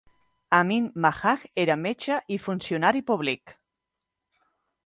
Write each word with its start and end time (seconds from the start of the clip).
Amin 0.59 0.87
Majaj 1.05 1.43
era 1.65 1.77
metge 1.83 2.19
i 2.37 2.39
funcionari 2.47 3.05
públic. 3.11 3.55